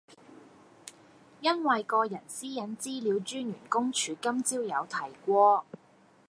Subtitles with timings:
[1.41, 4.95] 因為個人私隱資料專員公署今朝有提
[5.27, 5.63] 過